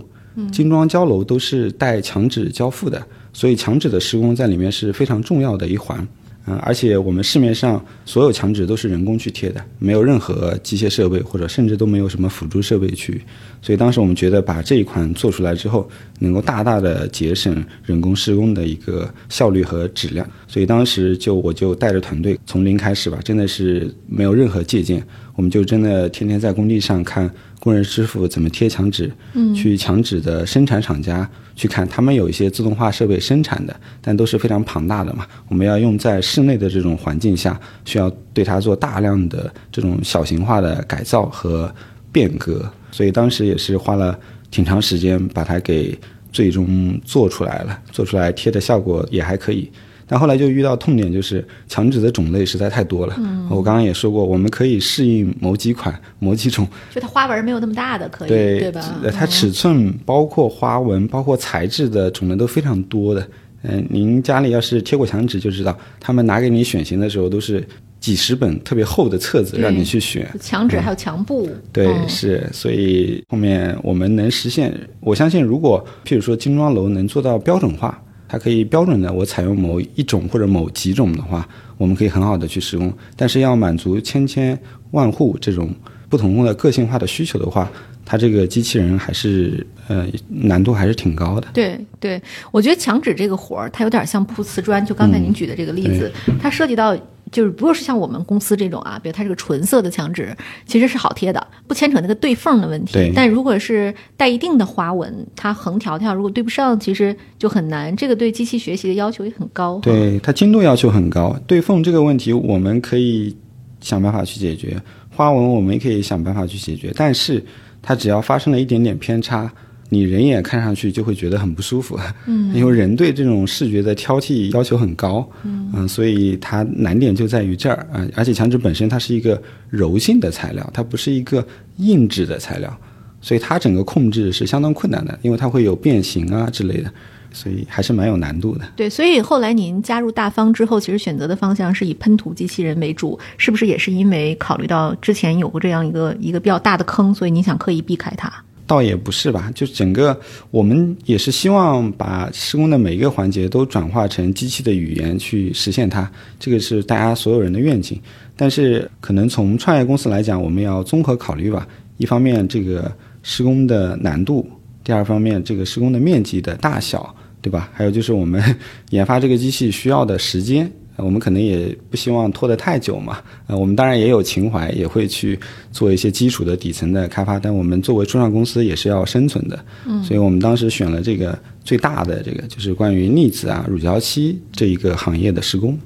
[0.53, 6.07] 精装交楼都是带墙纸交付的，所以墙纸的施工在里面是非常重要的一环。
[6.49, 13.21] 嗯，而且我们市面上所有墙纸都是人工去贴的，没有任何机械设备，或者甚至都没有什么辅助设备去。
[13.61, 15.89] 所以当时我们觉得把这一款做出来之后，
[16.21, 20.27] 能够大大的节省人工施工的一个效率和质量。
[20.47, 41.73] 所以当时就我就带着团队从零开始吧，真的是没有任何借鉴，我们就真的天天在工地上看工人师傅怎么贴墙纸，嗯，去墙纸的生产厂家去看，他们有一些自动化设备生产的，但都是非常庞大的嘛，我们要用在室内的这种环境下，需要对它做大量的这种小型化的改造和
[42.13, 44.19] 变革，所以当时也是花了
[44.51, 45.99] 挺长时间把它给
[46.33, 49.69] 最终做出来了，做出来贴的效果也还可以。
[50.09, 53.15] 但后来就遇到痛点，就是墙纸的种类实在太多了。
[53.19, 58.83] 嗯，我刚刚也说过，我们可以适应某几款、某几种，就它花纹没有那么大的，可以对吧？
[59.03, 63.29] 呃它尺寸、包括花纹、包括材质的种类都非常多的。
[63.63, 67.63] 嗯、您家里要是贴过墙纸就知道，他们拿给你选型的时候都是
[67.99, 70.27] 几十本特别厚的册子让你去选。
[70.41, 82.93] 墙纸还有墙布，对，嗯是，所以后面我们能实现，我相信，如果譬如说精装楼能做到标准化，它可以标准的我采用某一种或者某几种的话，我们可以很好的去施工。
[83.17, 84.57] 但是要满足千千
[84.91, 85.75] 万户这种
[86.09, 87.71] 不同的个性化的需求的话，
[88.05, 91.49] 它这个机器人还是呃难度还是挺高的。
[91.53, 94.85] 对对，我觉得墙纸这个活儿，它有点像铺瓷砖。
[94.85, 96.97] 就刚才您举的这个例子，它涉及到
[97.31, 100.37] 就是如果是像我们公司这种啊，比如它是个纯色的墙纸，
[100.67, 103.13] 其实是好贴的，不牵扯那个对缝的问题。
[103.15, 107.95] 但如果是带一定的花纹，它横条条如果对不上，其实就很难。
[107.97, 109.79] 这个对机器学习的要求也很高。
[109.83, 113.37] 对它精度要求很高，对缝这个问题我们可以
[113.81, 117.45] 想办法去解决，花纹我们也可以想办法去解决，但是
[117.83, 119.53] 它只要发生了一点点偏差，
[119.89, 121.99] 你人眼看上去就会觉得很不舒服。
[122.27, 125.29] 嗯，因为人对这种视觉的挑剔要求很高。
[125.43, 131.47] 嗯所以它难点就在于这儿啊、而且墙纸本身它是一个柔性的材料，它不是一个
[131.77, 132.75] 硬质的材料，
[133.21, 136.91] 所以它整个控制是相当困难的，因为它会有变形啊之类的，
[137.33, 138.65] 所以还是蛮有难度的。
[138.75, 148.33] 对，所以后来您加入大方之后，其实选择的方向是以喷涂机器人为主，是不是也是因为考虑到之前有过这样一个一个比较大的坑，所以您想刻意避开它？
[148.69, 150.17] 倒也不是吧，就整个
[150.51, 157.99] 我们也是希望把施工的每一个环节都转化成机器的语言去实现它，这个是大家所有人的愿景。
[158.37, 161.67] 但是可能从创业公司来讲，我们要综合考虑吧。
[161.97, 164.49] 一方面这个施工的难度，
[164.85, 167.71] 第二方面这个施工的面积的大小，对吧？
[167.73, 168.41] 还有就是我们
[168.91, 170.71] 研发这个机器需要的时间。
[170.99, 175.39] 呃我们可能也不希望拖得太久嘛，呃，我们当然也有情怀，也会去
[175.71, 185.79] 做一些基础的底层的开发，但我们作为初创公司也是要生存的，嗯，所以我们当时选了这个最大的这个，就是关于腻子啊、乳胶漆这一个行业的施工。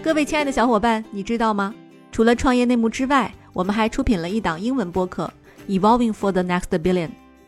[0.00, 1.74] 各位亲爱的小伙伴，你知道吗？
[2.12, 5.28] 除了创业内幕之外，我们还出品了一档英文播客
[5.80, 7.08] 《Evolving for the Next Billion》。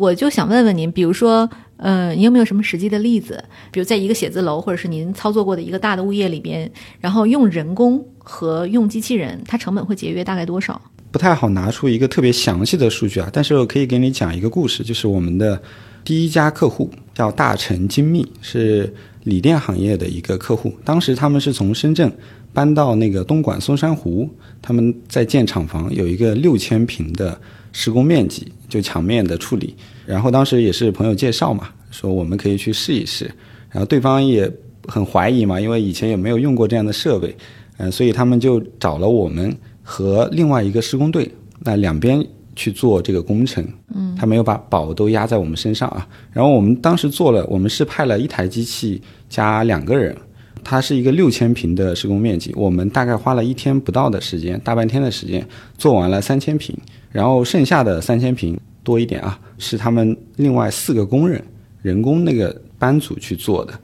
[0.00, 3.44] 我就想问问您，比如说，呃，你有没有什么实际的例子？
[3.70, 10.80] 比如在一个写字楼，或者是您操作过的一个大的物业里边，然后用人工和用机器人，它成本会节约大概多少？
[11.10, 15.60] 不太好拿出一个特别详细的数据啊，但是我可以给你讲一个故事，就是我们的
[16.02, 18.90] 第一家客户叫大成精密，是
[19.24, 20.72] 锂电行业的一个客户。
[20.82, 22.10] 当时他们是从深圳
[22.54, 24.26] 搬到那个东莞松山湖，
[24.62, 27.38] 他们在建厂房，有一个六千平的
[27.72, 29.74] 施工面积，就墙面的处理。
[30.06, 33.30] 然后当时也是朋友介绍嘛，说我们可以去试一试。
[33.70, 34.50] 然后对方也
[34.86, 37.34] 很怀疑嘛，因为以前也没有用过这样的设备，
[37.78, 41.30] 嗯，所以他们就找了我们和另外一个施工队，
[41.60, 42.24] 那两边
[42.56, 43.64] 去做这个工程。
[43.94, 46.06] 嗯，他没有把宝都压在我们身上啊。
[46.32, 50.16] 然后我们当时做了，我们是派了一台机器加两个人，
[50.64, 55.46] 它是一个六千平的施工面积，我们大概花了一天不到的时间，大半天的时间
[55.78, 56.76] 做完了三千平，
[57.10, 58.58] 然后剩下的三千平。
[58.82, 61.40] 多一点啊，是他们另外四个工人，
[61.82, 63.74] 人工那个班组去做的，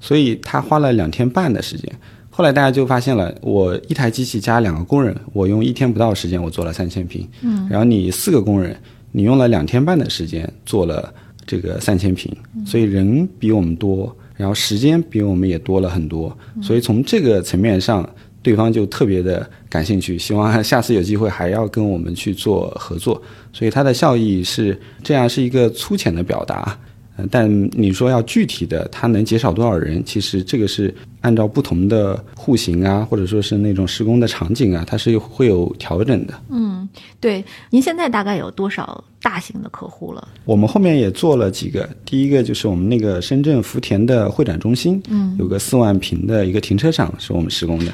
[0.00, 1.92] 所以他花了两天半的时间。
[2.30, 7.28] 后来大家就发现了，我一台机器加两个工人，我用一天不到时间，我做了三千平。
[7.42, 8.74] 嗯，然后你四个工人，
[9.12, 11.12] 你用了两天半的时间做了
[11.46, 16.36] 这个三千平，所以人比我们多，然后时间比我们也多了很多。
[16.62, 18.08] 所以从这个层面上。
[18.46, 23.20] 对方就特别的感兴趣，希望下次有机会还要跟我们去做合作，
[23.52, 26.78] 所以它的效益是这样，是一个粗浅的表达。
[27.18, 30.00] 嗯，但你说要具体的，它能减少多少人？
[30.04, 36.34] 其实这个是按照不同的户型啊，或者说是那种施工的场景啊，它是会有调整的。
[36.50, 37.44] 嗯，对。
[37.70, 40.28] 您现在大概有多少大型的客户了？
[40.44, 47.92] 我们后面也做了几个，第一个就是我们那个深圳福田的会展中心，嗯，有个四万平的一个停车场是我们施工的。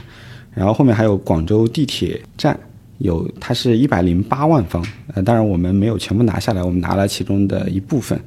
[0.54, 2.58] 然后后面还有广州地铁站，
[2.98, 4.84] 有它是一百零八万方，
[5.14, 8.20] 呃，当然我们没有全部拿下来，我们拿了其中的一部分。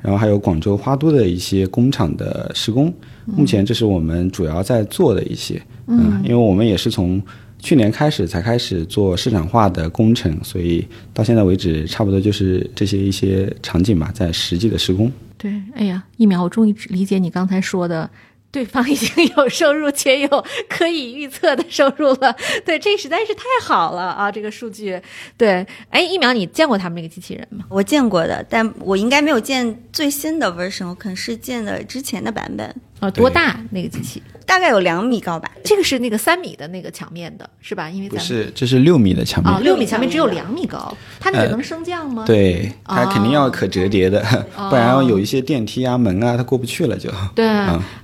[0.00, 2.92] 然后还有广州花都的一些工厂的施工，
[3.24, 7.22] 目前这是我们主要在做的一些，嗯，因为我们也是从
[7.60, 15.08] 去年开始才开始做市场化的工程，所以到现在为止，差不多就是这些一些场景吧，在实际的施工。
[15.38, 18.10] 对，哎呀，一秒，我终于理解你刚才说的。
[18.52, 22.36] 对方已经有收入，且有可以预测的收入了。
[22.66, 24.30] 对，这实在是太好了啊！
[24.30, 25.00] 这个数据，
[25.38, 27.64] 对，哎，一秒，你见过他们那个机器人吗？
[27.70, 32.76] 我见过的，但我应该没有见最新的 version，我可能是见的之前的版本。
[33.02, 34.22] 啊，多大那个机器？
[34.46, 35.50] 大概有两米高吧。
[35.64, 37.90] 这个是那个三米的那个墙面的，是吧？
[37.90, 39.52] 因为不是，这是六米的墙面。
[39.52, 42.22] 啊，六米墙面只有两米高，它那个能升降吗？
[42.24, 44.22] 对，它肯定要可折叠的，
[44.70, 47.10] 不然有一些电梯啊、门啊，它过不去了就。
[47.34, 47.44] 对，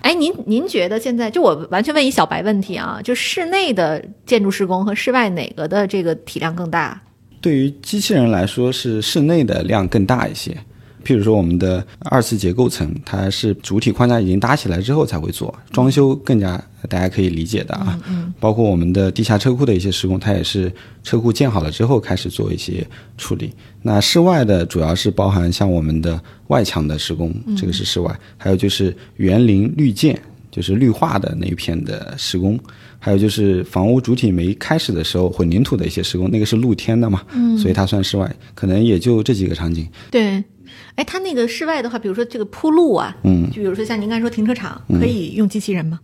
[0.01, 7.01] 哎，您您觉得现在就我完全问一小白问题啊，就室内的建筑施工和室外哪个的这个体量更大？
[7.41, 10.57] 对于机器人来说，是室内的量更大一些。
[11.05, 17.99] 譬如说，我们的二次结构层，它是主体框架已经搭起来之后才会做装修，更加大家可以理解的啊。
[18.09, 18.33] 嗯。
[18.41, 23.53] 包括我们的地下车库的一些施工，它也是车库建好了之后开始做一些处理。
[23.83, 32.57] 那室外的主要是包含像我们的外墙的施工，这个是室外；还有就是园林绿建，就是绿化的那一片的施工；
[32.99, 39.89] 还有就是房屋主体没开始的时候混凝土的一些施工，那个是露天的嘛，嗯，所以它算室外，可能也就这几个场景。
[40.11, 40.43] 对。
[40.99, 46.01] 哎，它那个室外的话，比如说这个铺路啊，嗯，就比如说像您刚才说停车场，可以用机器人吗？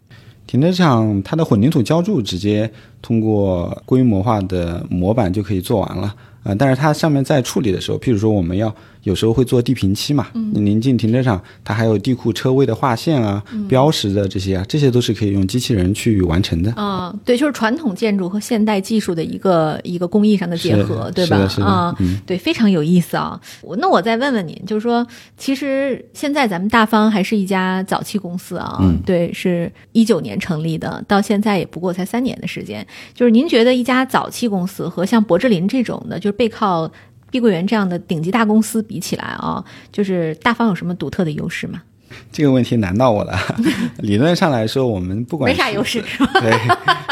[0.46, 2.70] 停车场它的混凝土浇筑直接
[3.02, 6.14] 通过规模化的模板就可以做完了。
[6.44, 8.72] 啊，但是它上面在处理的时候，譬如说我们要
[9.04, 16.72] 有时候会做地平漆嘛，嗯临近停车场，它还有地库车位的划线啊、标识的这些啊，这些都是可以用机器人去完成的。
[16.72, 21.36] 啊，对，就是传统建筑和现代技术的一个一个工艺上的结合，对吧？
[21.60, 23.40] 啊，对，非常有意思啊。
[23.62, 32.86] 我那我再问问您，就是说，其实现在咱们大方还是一家早期公司啊，嗯对，是一九年成立的，到现在也不过才三年的时间。
[33.12, 36.90] 就是您觉得一家早期公司和像博智林这种的，就是背靠
[37.34, 41.82] 碧桂园这样的顶级大公司比起来啊，就是大方有什么独特的优势吗？
[42.30, 43.36] 这个问题难到我了。
[43.98, 46.00] 理论上来说，我们不管没啥优势，
[46.40, 46.56] 对。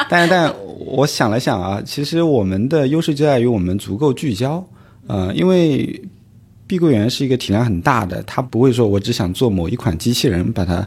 [0.08, 4.64] 但但我想了想啊，其实我们的优势就在于我们足够聚焦。
[5.08, 6.00] 呃，因为
[6.68, 10.86] 碧桂园是一个体量很大的，它不会说我只想做某一款机器人，把它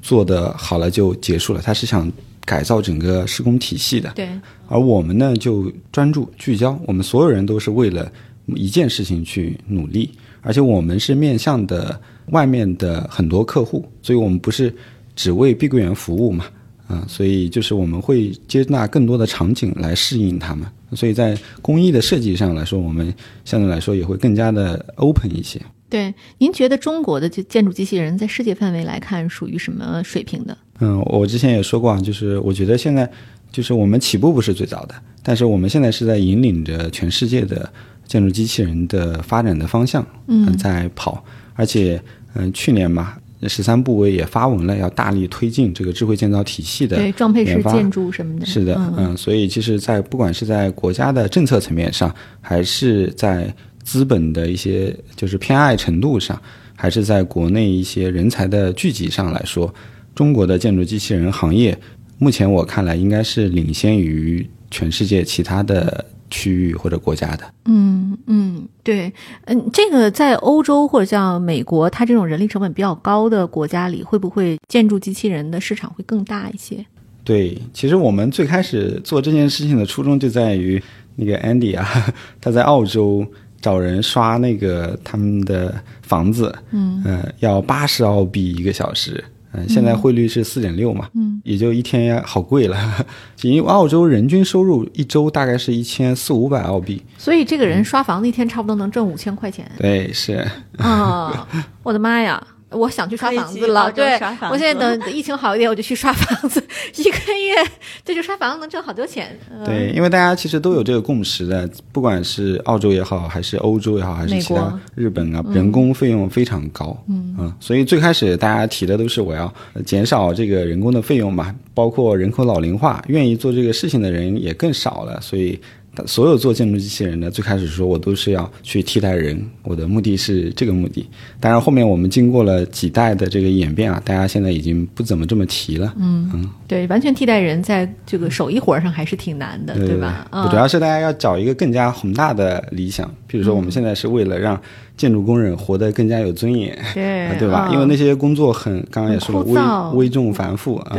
[0.00, 2.08] 做的好了就结束了，它是想
[2.44, 4.12] 改造整个施工体系的。
[4.14, 4.28] 对，
[4.68, 8.08] 而我们呢，就专注聚焦，我们所有人都是为了
[8.54, 14.72] 一件事情去努力，而且我们是面向的外面的很多客户，所以我们不是
[15.14, 16.44] 只为碧桂园服务嘛，
[16.86, 23.12] 啊，所以就是我们会接纳更多的场景来适应他们，所以在工艺的设计上来说，我们
[23.44, 25.60] 相对来说也会更加的 open 一些。
[25.88, 30.58] 对，您觉得中国的就建筑机器人在世界范围来看属于什么水平的？
[30.80, 33.08] 嗯，我之前也说过啊，就是我觉得现在
[33.52, 37.72] 就是我们起步不是最早的，但是我们现在是在引领着全世界的
[38.06, 40.56] 建筑机器人的发展的方向，嗯。
[40.56, 42.00] 在跑，而且
[42.34, 48.46] 嗯、去年嘛，十三部委也发文了，要大力推进这个智慧建造体系的对，装配式建筑什么的。
[48.46, 48.94] 是的，嗯。
[48.98, 56.40] 嗯，所以其实，在不管是在国家的政策层面上，还是在资本的一些就是偏爱程度上，
[56.74, 59.72] 还是在国内一些人才的聚集上来说，
[60.14, 61.78] 中国的建筑机器人行业，
[62.18, 67.44] 目前我看来应该是领先于全世界其他的区域或者国家的。
[67.64, 69.12] 嗯嗯，对，
[69.44, 76.84] 嗯，这个在欧洲或者像美国，它这种人力成本比较高的国家里，会不会建筑机器人的市场会更大一些？
[77.24, 80.80] 对，其实我们最开始做这件事情的初衷就在于
[81.16, 81.84] 那个 Andy 啊，
[82.40, 83.26] 他在澳洲
[83.60, 93.06] 找人刷那个他们的房子，嗯呃，要八十澳币一个小时，嗯、现在汇率是四点六嘛，嗯，也就一天好贵了，
[93.42, 100.46] 因为澳洲人均收入一周大概是一千四五百澳币，所以这个人刷房子一天差不多能挣五千块钱对，是，
[100.78, 101.46] 啊！
[101.82, 102.42] 我的妈呀！
[102.70, 106.62] 我想去刷房子了，对刷房，子我现在等等疫情好一点，我就去刷房子，
[106.96, 107.70] 一个月
[108.04, 109.38] 这就刷房子能挣好多钱。
[109.50, 116.96] 嗯对，因为大家其实都有这个共识的，不管是澳洲也好，还是欧洲也好，还是其他日本啊，人工费用非常高。
[117.08, 125.60] 嗯所以最开始大家提的都是我要呃减少这个人工的费用嘛，包括人口老龄化，愿意做这个事情的人也更少了，所以。
[126.04, 131.08] 所有做建筑机器人的，最开始说我都是要去替代人，我的目的是这个目的。
[131.38, 135.94] 当然，后面我们经过了几代的这个演变啊，大家现在已经不怎么这么提了。
[135.96, 140.28] 嗯，嗯对，完全替代人在这个手艺活上还是挺难的，对吧？
[140.50, 144.60] 主要是大家要找一个更加宏大的理想，比如说我们现在是为了让
[144.96, 147.68] 建筑工人活得更加有尊严，对吧？
[147.70, 150.96] 嗯因为那些工作很，刚刚也说了，危危重繁复啊，，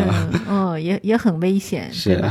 [0.50, 2.24] 嗯，也也很危险，是？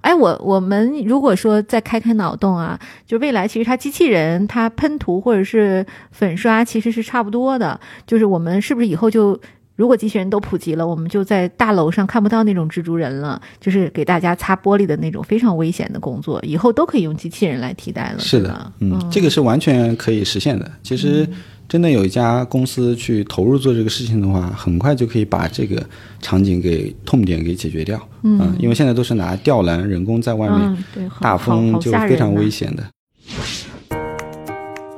[0.00, 9.38] 哎，我我们如果说再开开脑洞啊，就未来其实它机器人它喷涂或者是粉刷其实是差不多的，就是我们是不是以后就
[9.78, 20.68] 如果机器人都普及了，我们就在大楼上看不到那种蜘蛛人了，就是给大家擦玻璃的那种非常危险的工作，以后都可以用机器人来替代了，是的嗯，这个是完全可以实现的。
[20.82, 21.24] 其实
[21.68, 25.80] 真的有一家公司去投入做这个事情的话，很快就可以把这个
[26.20, 28.00] 场景给痛点给解决掉。
[28.24, 32.82] 嗯，因为现在都是拿吊篮人工在外面嗯，对，大风就非常危险的。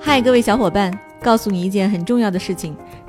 [0.01, 0.91] 嗨，各位小伙伴，
[1.23, 2.75] 告诉你一件很重要的事情：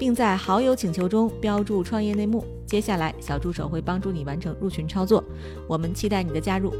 [0.00, 2.42] 并在好友请求中标注“创业内幕”。
[2.64, 5.22] 接下来，小助手会帮助你完成入群操作。
[5.68, 6.72] 我们期待你的加入。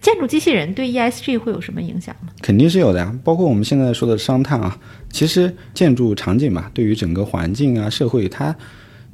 [0.00, 2.32] 建筑机器人对 ESG 会有什么影响吗？
[2.40, 4.78] 肯定是有的呀，包括我们现在说的商碳啊，
[5.12, 8.56] 其实建筑场景嘛，对于整个环境啊、社会，它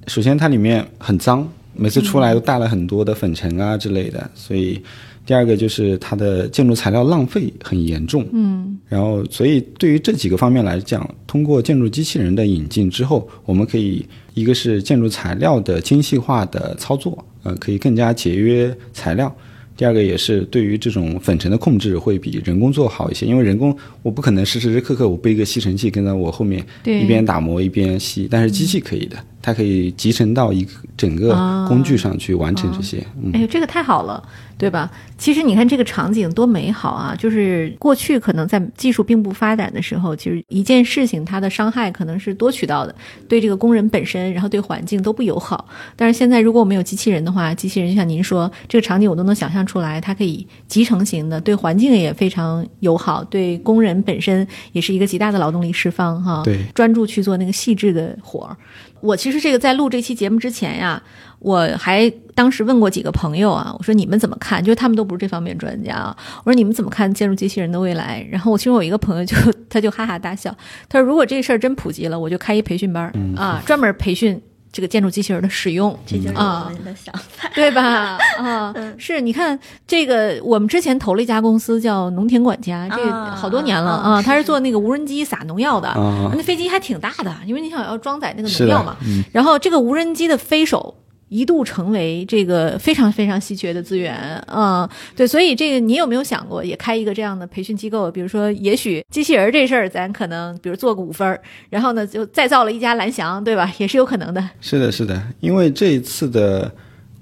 [0.06, 4.80] 首先它里面很脏，每次出来都带了很多的粉尘啊之类的，所以
[5.24, 8.78] 第二个就是它的建筑材料浪费很严重，嗯。
[8.88, 14.04] 然后所以对于这几个方面来讲，通过建筑机器人的引进之后，我们可以
[14.34, 19.34] 一个是建筑材料的精细化的操作，呃，可以更加节约材料。
[19.74, 27.00] 第二个也是对于这种粉尘的控制会比人工做好一些，因为人工我不可能时时刻刻我背一个吸尘器跟在我后面对。
[27.00, 33.04] 一边打磨一边吸，但是机器可以的，它可以集成到一个整个啊工具上去完成这些。
[33.22, 34.22] 嗯哎呦，这个太好了，
[34.56, 34.90] 对吧？
[35.18, 37.14] 其实你看这个场景多美好啊！
[37.16, 42.94] 就是过去可能在技术并不发展的时候，其实一件事情它的伤害可能是多渠道的，
[43.28, 45.68] 对这个工人本身，然后对环境都不友好。
[45.96, 56.42] 但是现在如果我们有机器人的话，机器人就像您说，这个场景我都能想象出来，它可以集成型的，对环境也非常友好，对工人本身也是一个极大的劳动力释放哈。
[56.44, 58.56] 对专注去做那个细致的活儿。
[59.00, 61.02] 我其实这个在录这期节目之前呀，
[61.38, 64.62] 我还当时问过几个朋友啊，我说你们怎么看？
[64.62, 66.16] 就是他们都不是这方面专家啊。
[66.44, 68.26] 我说你们怎么看建筑机器人的未来？
[68.30, 69.36] 然后我其中有一个朋友就
[69.68, 70.54] 他就哈哈大笑，
[70.88, 74.40] 他说如果这事儿真普及了，我就开一培训班儿、啊，专门培训
[74.72, 75.96] 这个建筑机器人的使用。
[76.06, 77.48] 这就是啊我们的想法。
[77.54, 78.18] 对吧？
[78.40, 88.96] 啊，是，你看这个，我们之前投了一家公司叫农田管家，这好多年了啊啊，他是是做那个无人机撒农药的，啊那飞机还挺大的，因为你想要装载那个农药嘛。
[89.30, 90.96] 然后这个无人机的飞手。
[91.32, 94.14] 一度成为这个非常非常稀缺的资源，
[94.48, 98.10] 嗯，对，所以这个你有没有想过也开一个这样的培训机构？
[98.10, 103.72] 比如说，也许机器人这事儿咱可能，比如做个五分儿，然后呢就再造了一家蓝翔，对吧？
[103.78, 104.46] 也是有可能的。
[104.60, 106.70] 是的，是的，因为这一次的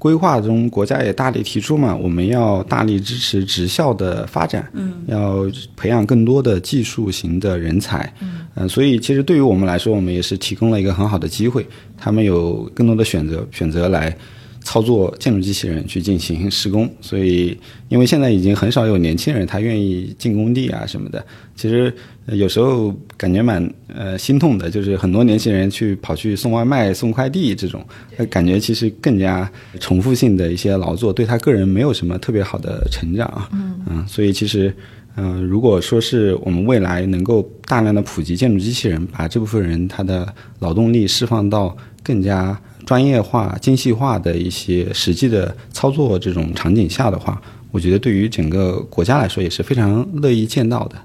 [0.01, 5.44] 规划中，国家也大力提出嘛，我们要大力支持职校的发展，嗯，要
[5.76, 8.11] 培养更多的技术型的人才，
[8.57, 11.66] 嗯、所以其实对于我们来说，我们也是提供了一个很好的机会，
[11.98, 14.16] 他们有更多的选择，选择来。
[14.62, 21.24] 操作建筑机器人去进行施工，所以因为现在已经很少有年轻人他愿意进工地啊什么的，
[21.57, 27.85] 其实呃有时候感觉蛮呃心痛的，就是很多年轻人去跑去送外卖、送快递这种，
[28.16, 33.49] 呃感觉其实更加重复性的一些劳作，对他个人没有什么特别好的成长啊。
[33.53, 34.74] 嗯所以其实。
[35.16, 50.97] 嗯、如果说是我们未来能够大量的普及建筑机器人，把这部分人他的劳动力释放到更加专业化、精细化的一些实际的操作这种场景下的话，我觉得对于整个国家来说也是非常乐意见到的。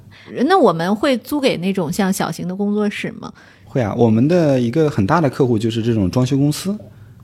[0.46, 3.32] 那我们会租给那种像小型的工作室吗？
[3.64, 6.78] 会啊，我们的一个很大的客户就是这种装修公司，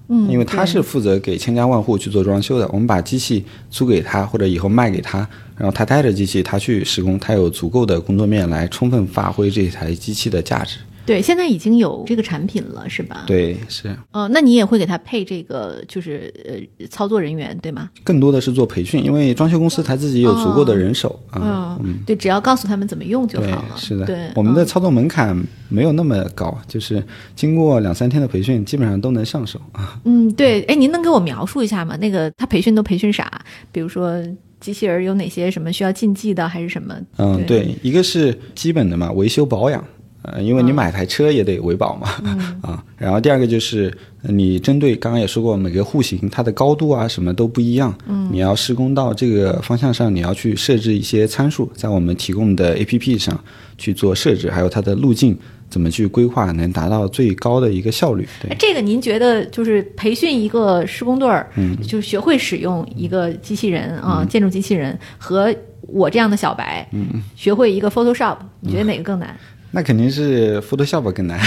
[0.09, 2.67] 嗯，因为他是负责给千家万户去做装修的。
[2.73, 5.19] 我们把机器租给他，或者以后卖给他，
[5.57, 10.77] 然后他带着机器他去施工，他有足够的工作面来充分发挥这台机器的价值。
[11.05, 17.89] 对，现在已经有这个产品了，是吧？，对，是呃，那你也会给他配这个，就是呃操作人员，对吗？
[18.03, 21.77] 更多的是做培训，因为装修公司他自己有足够的人手啊。
[21.83, 25.35] 嗯，对，只要告诉他们怎么用就好了。，是的，对，我们的嗯操作门槛
[25.69, 27.03] 没有那么高，就是
[27.35, 29.99] 经过两三天的培训，基本上都能上手啊。
[30.05, 31.97] 嗯，对，哎，您能给我描述一下吗？
[31.97, 33.43] 那个他培训都培训啥？
[33.71, 34.21] 比如说
[34.59, 36.95] 机器人有哪些什么需要禁忌的，还是什么？
[37.17, 39.83] 嗯，对，一个是基本的嘛，维修保养，
[40.23, 42.09] 呃，因为你买台车也得维保嘛，
[42.61, 43.91] 啊，然后第二个就是
[44.21, 53.39] 呃你针对刚刚也说过，每个户型它的高度啊什么都不一样，嗯，你要施工到这个方向上，你要去设置一些参数，在我们提供的 APP 上
[53.77, 55.35] 去做设置，还有它的路径
[55.69, 58.51] 怎么去规划，能达到最高的一个效率，对。
[58.51, 58.55] 哎，。
[58.59, 65.51] 这个您觉得就是培训一个施工队儿，嗯，就是学会使用一个机器人啊，建筑机器人和
[65.87, 69.35] 我这样的小白，嗯，学会一个 Photoshop，你觉得哪个更难？
[69.71, 71.39] 那肯定是 Photoshop 更难，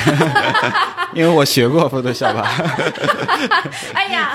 [1.15, 2.35] 因为我学过 Photoshop。
[3.93, 4.33] 哎呀，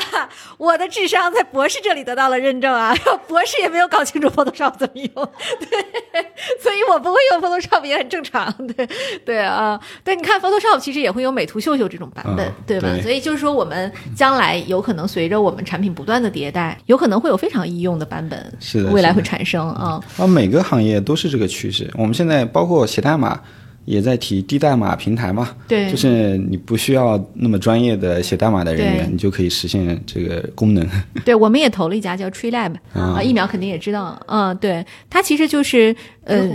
[0.58, 2.94] 我的智商在博士这里得到了认证啊！
[3.28, 6.22] 博士也没有搞清楚 Photoshop 怎么用，对，
[6.62, 8.88] 所以我不会用 Photoshop 也很正常，对
[9.26, 12.90] 对啊，对，你看 Photoshop 其实也会有美图秀秀这种版本，嗯对吧？
[12.94, 20.00] 对所以就是说，我们将来有可能随着我们产品不断的迭代，有可能会有非常易用的版本，是的是的未来会产生啊。
[20.18, 21.90] 啊，每个行业都是这个趋势。
[21.96, 23.40] 我们现在包括写代码，
[23.86, 25.56] 也在提低代码平台嘛。
[25.68, 25.90] 对。
[25.90, 30.88] 就是你不需要那么专业的写代码的人员，你就可以实现这个功能。
[31.26, 33.16] 对，我们也投了一家叫 Tree Lab 啊。
[33.18, 36.48] 啊，一秒肯定也知道，嗯，对，它其实就是呃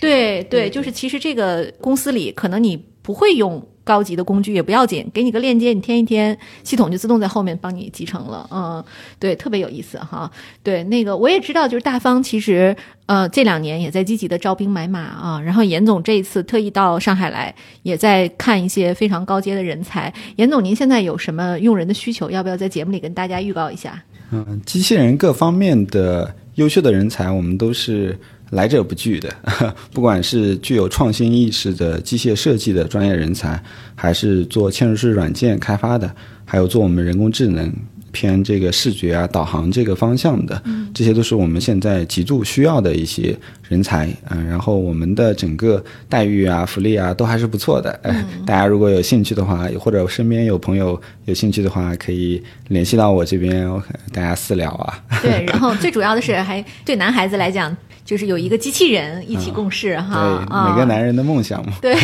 [0.00, 8.46] 对对，就是其实这个公司里可能你不会用高级的工具也不要紧，给你个链接，你填一填，系统就自动在后面帮你集成了。
[8.52, 8.84] 嗯，
[9.18, 10.30] 对，特别有意思哈。
[10.62, 12.76] 对，那个我也知道，就是大方其实
[13.06, 15.40] 呃这两年也在积极的招兵买马啊。
[15.44, 20.14] 然后严总这一次特意到上海来，也在看一些非常高阶的人才。
[20.36, 22.30] 严总，您现在有什么用人的需求？
[22.30, 24.00] 要不要在节目里跟大家预告一下？
[24.30, 28.16] 嗯，机器人各方面的优秀的人才，我们都是
[28.50, 29.28] 来者不拒的，
[29.92, 33.60] 不管是具有创新意识的机械设计的专业人才，
[33.94, 36.10] 还是做嵌入式软件开发的，
[36.44, 37.72] 还有做我们人工智能
[38.12, 40.60] 偏这个视觉啊、导航这个方向的，
[40.92, 43.36] 这些都是我们现在极度需要的一些
[43.68, 47.90] 人才嗯、然后我们的整个待遇啊、福利啊都还是不错的。
[48.02, 53.80] 哎、大家如果有兴趣的话，或者身边有朋友有兴趣的话，可以联系到我这边，我
[54.12, 55.04] 大家私聊啊。
[55.22, 60.44] 对，然后最主要的是还对男孩子来讲，就是有一个机器人一起共事哈。
[60.70, 61.72] 每个男人的梦想嘛。
[61.80, 61.94] 对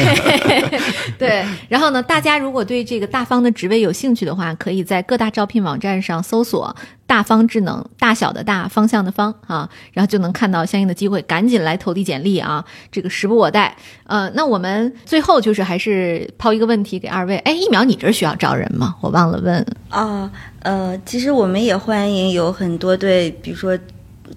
[1.18, 6.74] 对，然后呢，大家如果对这个大方的职位有兴趣的话，可以在各大招聘网站上搜索
[7.06, 13.76] “大方智能”，大小的大，方向的方啊，然后就能看到相应的机会，赶紧来投递简历啊，这个时不我待。
[14.04, 18.94] 呃，那我们最后就是还是抛一个问题给二位，哎，一秒，你这儿需要招人吗？
[19.00, 19.66] 我忘了问。
[19.88, 20.30] 啊，
[20.60, 23.76] 呃，其实我们也欢迎有很多对，比如说。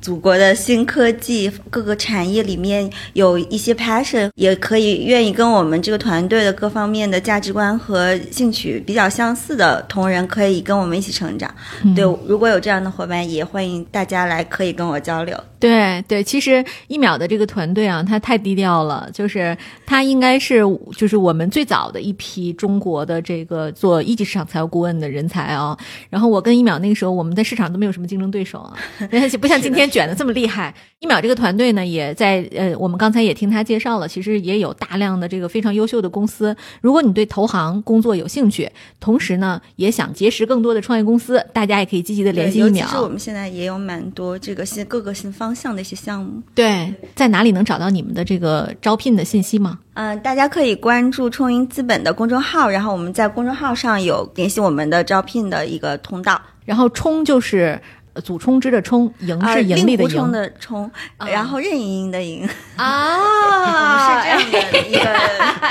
[0.02, 11.54] 祖国的新科技，各个产业里面有一些 passion，也可以愿意跟我们这个团队的各方面的价值观和兴趣比较相似的同仁，可以跟我们一起成长。
[11.96, 15.38] 对，如果有这样的伙伴，也欢迎大家来，可以跟我交流。
[15.60, 20.62] 对对，其实一秒的这个团队啊，他太低调了，就是他应该是
[20.96, 25.78] 就是我们最早的一批中国的这个做一级市场财务顾问的人才啊。
[26.10, 28.74] 然后我跟一秒那个时候，我们在市场都没有什么竞争对手啊，
[29.42, 30.74] 不像今天卷的这么厉害。
[30.98, 36.54] 一秒这个团队呢，也在呃，我们刚才也听他介绍了，其实也有大量的这个非常优秀的公司。
[36.82, 38.70] 如果你对投行工作有兴趣，
[39.00, 42.86] 同时呢也想结识更多的创业公司，大家也可以积极的联系一秒。
[42.86, 46.42] 其实我们现在也有蛮多这个新各个新方向的一些项目。
[46.54, 49.80] 对，在哪里能找到你们的这个招聘的信息吗？
[49.94, 56.42] 嗯、呃，大家可以关注冲盈资本的公众号，然后我们在公众号上有联系我们的招聘的一个通道。
[56.66, 57.80] 然后冲就是。
[58.24, 65.00] 祖冲之的冲，盈是盈利的盈、呃、的冲，啊、然后任盈盈的盈啊， 是这样的一个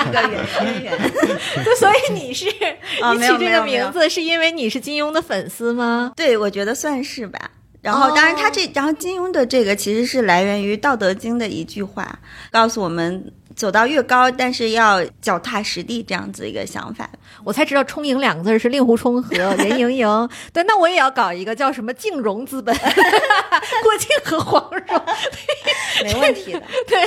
[0.08, 0.22] 一个
[0.62, 0.98] 渊源。
[1.78, 2.48] 所以你是
[3.02, 6.12] 啊，你取这个名字是因为你是金庸的粉丝吗？
[6.16, 7.50] 对，我觉得算是吧。
[7.80, 12.18] 然后，当然，他这，然后金庸的这个其实是来源于《道德经》的一句话，
[12.50, 17.10] 告诉我们走到越高，但是要脚踏实地这样子一个想法。
[17.42, 20.30] 我才知道“充盈”两个字是令狐冲和 任盈盈。
[20.52, 22.72] 对，那我也要搞一个叫什么“净融资本”，
[23.82, 25.02] 郭靖和黄蓉，
[26.04, 26.62] 没问题的。
[26.86, 26.98] 对，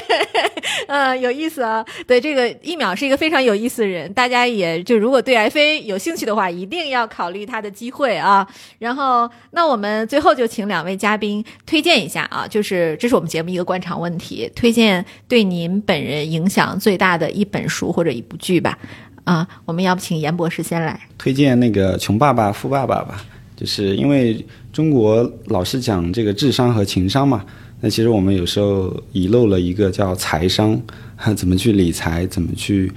[0.87, 1.85] 呃，有意思啊。
[2.05, 8.45] 对，这个一秒是一个非常有意思的人，大家也就如果对 FA 有兴趣的话，一定要考虑他的机会啊。
[8.77, 18.77] 然后，那我们最后就请两位嘉宾推荐一下啊，就是这是我们节目一个官场问题，推荐对您本人影影响最大的一本书或者一部剧吧。
[19.23, 23.23] 啊，我们要不请严博士先来推荐那个《穷爸爸富爸爸》吧，
[23.55, 27.45] 就是因为中国老是讲这个智商和情商嘛，
[27.81, 30.81] 那其实我们有时候遗漏了一个叫财商，
[31.37, 32.91] 怎么去理财，怎么去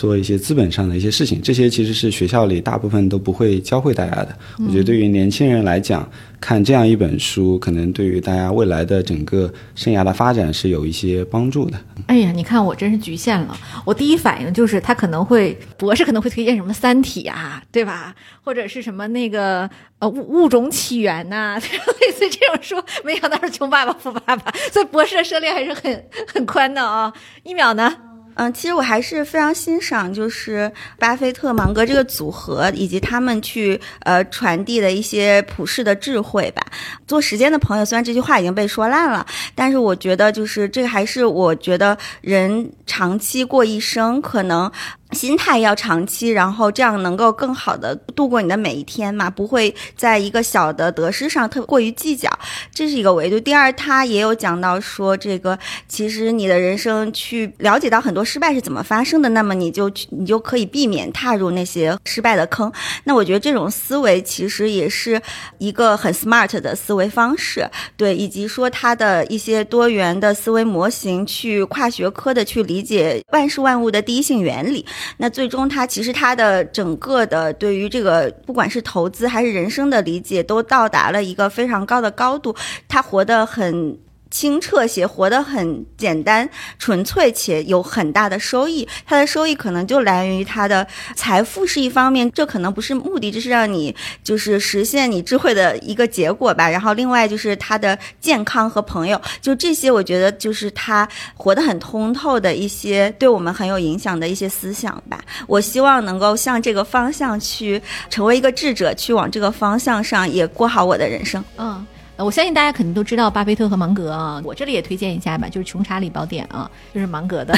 [0.00, 4.34] 做一些资本上的一些事情，这些其实是学校里大部分都不会教会大家的。
[4.58, 11.78] 嗯、我觉得对于年轻人来讲，看这样一本书，可能对于大家未来的整个生涯的发展是有一些帮助的。
[12.06, 13.54] 哎呀，你看我真是局限了。
[13.84, 18.14] 我第一反应就是他可能会博士可能会推荐什么《三体》啊，对吧？
[18.42, 21.54] 或者是什么那个呃物物种起源呐、啊，
[22.00, 22.82] 类似这种书。
[23.04, 27.12] 没想到是穷爸爸富爸爸，所以博士的涉猎还是很很宽的啊。
[27.42, 27.94] 一秒呢？
[28.40, 36.62] 嗯，其实我还是非常欣赏，就是巴菲特、芒格这个组合，以及他们去呃传递的一些普世的智慧吧。
[37.06, 44.72] 做时间的朋友，虽然这句话已经被说烂了，但是我觉得就是这个还是我觉得人长期过一生，可能
[45.12, 52.30] 心态要长期，然后这样能够更好的度过你的每一天嘛，不会在一个小的得失上特过于计较，
[52.72, 53.38] 这是一个维度。
[53.40, 55.58] 第二，他也有讲到说，这个
[55.88, 62.72] 其实你的人生去了解到很多失败是怎么发生的，那么你就你就可以避免踏入那些失败的坑。
[63.04, 65.20] 那我觉得这种思维其实也是
[65.58, 74.86] 一个很 smart 的思维方式，对，以及说他的一些多元的思维模型，去跨学科的去理解万事万物的第一性原理。
[75.16, 82.54] 那最终，他其实他的整个的对于这个不管是投资还是人生的理解，都到达了一个非常高的高度。
[82.88, 83.98] 他活得很
[84.30, 88.86] 清澈些，活得很简单、纯粹且有很大的收益。
[89.04, 96.68] 他的收益可能就来源于他的财富是一方面，这可能不是目的，这是让你就是实现你智慧的一个结果吧。
[96.68, 105.20] 然后另外就是他的健康和朋友，就这些，我觉得就是他活得很通透的一些对我们很有影响的一些思想吧。
[105.46, 111.44] 我希望能够向这个方向去成为一个智者，去往这个方向上也过好我的人生。
[111.56, 111.84] 嗯。
[112.22, 117.54] 我相信大家肯定都知道巴菲特和芒格啊，我这里也推荐一下吧，就是《穷查理宝典》啊，就是芒格的。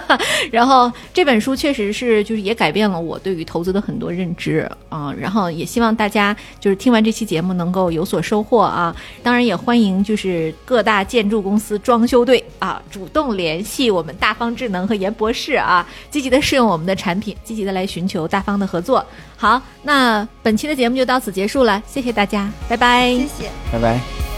[0.50, 8.94] 然后这本书确实是就是也改变了我对于投资的很多认知啊，然后也希望大家就是听完这期节目能够有所收获啊。
[9.22, 19.04] 当然也欢迎就是各大建筑公司装修队啊，主动联系我们大方智能和严博士啊，积极的试用我们的产品，积极的来寻求大方的合作。
[19.36, 23.10] 好，那本期的节目就到此结束了，谢谢大家，拜拜。
[23.12, 23.50] 谢谢。
[23.72, 24.35] 拜拜。